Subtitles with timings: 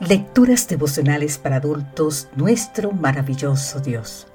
[0.00, 4.26] Lecturas devocionales para adultos, nuestro maravilloso Dios.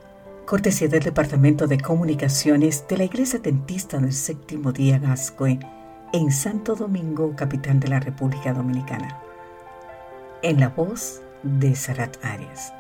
[0.46, 5.60] Cortesía del Departamento de Comunicaciones de la Iglesia Tentista del Séptimo Día Gascoe,
[6.14, 9.20] en Santo Domingo, capital de la República Dominicana.
[10.44, 12.72] En la voz de Sarat Arias.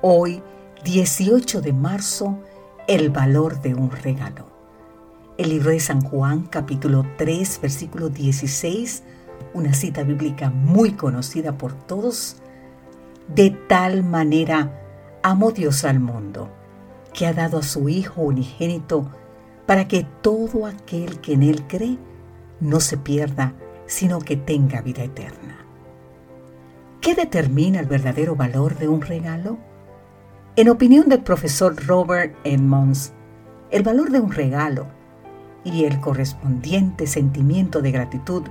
[0.00, 0.44] Hoy,
[0.84, 2.38] 18 de marzo,
[2.86, 4.46] el valor de un regalo.
[5.38, 9.02] El libro de San Juan, capítulo 3, versículo 16
[9.54, 12.36] una cita bíblica muy conocida por todos,
[13.28, 14.80] de tal manera
[15.22, 16.48] amó Dios al mundo,
[17.12, 19.08] que ha dado a su Hijo unigénito,
[19.66, 21.98] para que todo aquel que en Él cree
[22.60, 23.54] no se pierda,
[23.86, 25.58] sino que tenga vida eterna.
[27.00, 29.58] ¿Qué determina el verdadero valor de un regalo?
[30.54, 33.12] En opinión del profesor Robert Edmonds,
[33.70, 34.86] el valor de un regalo
[35.64, 38.42] y el correspondiente sentimiento de gratitud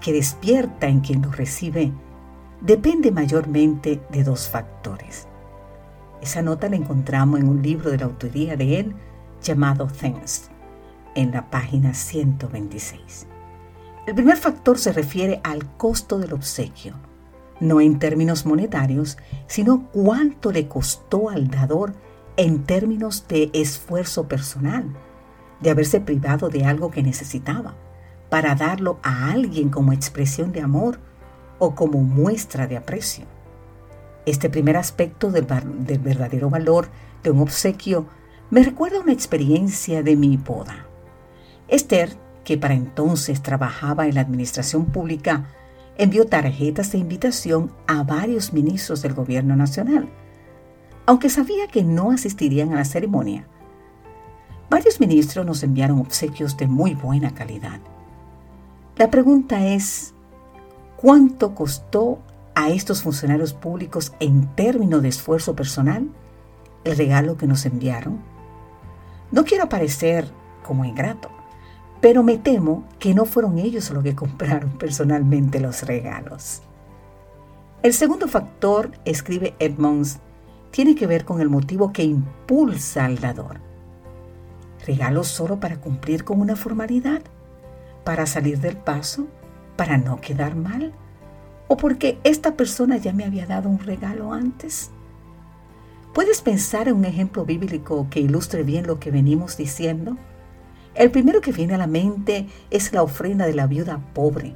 [0.00, 1.92] que despierta en quien lo recibe
[2.60, 5.26] depende mayormente de dos factores.
[6.22, 8.94] Esa nota la encontramos en un libro de la autoría de él
[9.42, 10.50] llamado Thanks,
[11.14, 13.26] en la página 126.
[14.06, 16.94] El primer factor se refiere al costo del obsequio,
[17.60, 21.94] no en términos monetarios, sino cuánto le costó al dador
[22.36, 24.84] en términos de esfuerzo personal,
[25.60, 27.74] de haberse privado de algo que necesitaba
[28.28, 30.98] para darlo a alguien como expresión de amor
[31.58, 33.24] o como muestra de aprecio.
[34.26, 36.88] Este primer aspecto del, verdadero valor
[37.22, 38.06] de un obsequio
[38.50, 40.86] me recuerda una experiencia de mi boda.
[41.68, 45.46] Esther, que para entonces trabajaba en la administración pública,
[45.98, 50.08] envió tarjetas de invitación a varios ministros del gobierno nacional,
[51.06, 53.48] aunque sabía que no asistirían a la ceremonia.
[54.68, 57.80] Varios ministros nos enviaron obsequios de muy buena calidad
[58.96, 60.14] la pregunta es,
[60.96, 62.18] ¿cuánto costó
[62.54, 66.08] a estos funcionarios públicos en términos de esfuerzo personal
[66.84, 68.20] el regalo que nos enviaron?
[69.30, 70.30] No quiero parecer
[70.64, 71.28] como ingrato,
[72.00, 76.62] pero me temo que no fueron ellos los que compraron personalmente los regalos.
[77.82, 80.20] El segundo factor, escribe Edmonds,
[80.70, 83.60] tiene que ver con el motivo que impulsa al dador.
[84.86, 87.22] ¿Regalos solo para cumplir con una formalidad?
[88.06, 89.26] Para salir del paso,
[89.74, 90.92] para no quedar mal,
[91.66, 94.92] o porque esta persona ya me había dado un regalo antes.
[96.14, 100.16] ¿Puedes pensar en un ejemplo bíblico que ilustre bien lo que venimos diciendo?
[100.94, 104.54] El primero que viene a la mente es la ofrenda de la viuda pobre,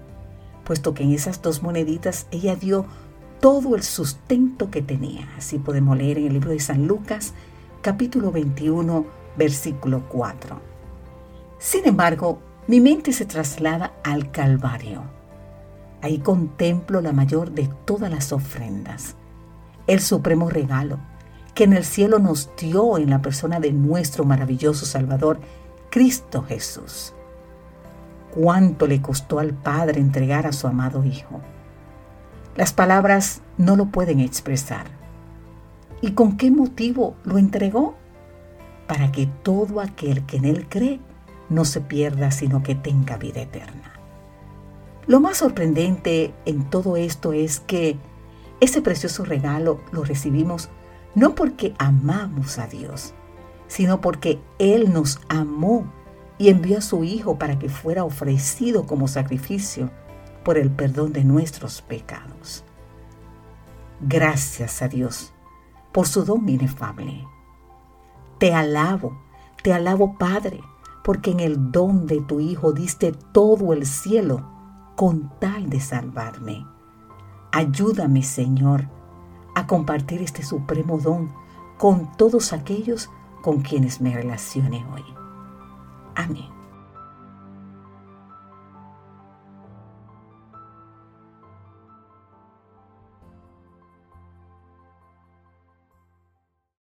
[0.62, 2.86] puesto que en esas dos moneditas ella dio
[3.40, 5.28] todo el sustento que tenía.
[5.36, 7.34] Así podemos leer en el libro de San Lucas,
[7.82, 9.04] capítulo 21,
[9.36, 10.56] versículo 4.
[11.58, 12.38] Sin embargo,
[12.70, 15.02] mi mente se traslada al Calvario.
[16.02, 19.16] Ahí contemplo la mayor de todas las ofrendas,
[19.88, 21.00] el supremo regalo
[21.52, 25.40] que en el cielo nos dio en la persona de nuestro maravilloso Salvador,
[25.90, 27.12] Cristo Jesús.
[28.32, 31.40] Cuánto le costó al Padre entregar a su amado Hijo.
[32.54, 34.86] Las palabras no lo pueden expresar.
[36.02, 37.96] ¿Y con qué motivo lo entregó?
[38.86, 41.00] Para que todo aquel que en Él cree
[41.50, 43.92] no se pierda, sino que tenga vida eterna.
[45.06, 47.98] Lo más sorprendente en todo esto es que
[48.60, 50.70] ese precioso regalo lo recibimos
[51.14, 53.14] no porque amamos a Dios,
[53.66, 55.92] sino porque Él nos amó
[56.38, 59.90] y envió a su Hijo para que fuera ofrecido como sacrificio
[60.44, 62.64] por el perdón de nuestros pecados.
[64.00, 65.32] Gracias a Dios
[65.92, 67.26] por su don inefable.
[68.38, 69.20] Te alabo,
[69.62, 70.60] te alabo Padre,
[71.10, 74.48] porque en el don de tu Hijo diste todo el cielo
[74.94, 76.64] con tal de salvarme.
[77.50, 78.88] Ayúdame, Señor,
[79.56, 81.32] a compartir este supremo don
[81.78, 83.10] con todos aquellos
[83.42, 85.02] con quienes me relacione hoy.
[86.14, 86.59] Amén.